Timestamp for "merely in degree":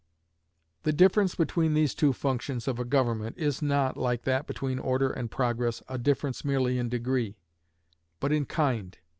6.43-7.37